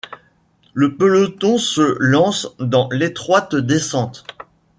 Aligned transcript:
Le 0.73 0.95
peloton 0.97 1.59
se 1.59 1.95
lance 1.99 2.47
dans 2.57 2.89
l'étroite 2.91 3.53
descente. 3.55 4.23